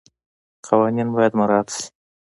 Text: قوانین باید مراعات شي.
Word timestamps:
قوانین 0.67 1.09
باید 1.15 1.33
مراعات 1.39 1.67
شي. 1.75 1.85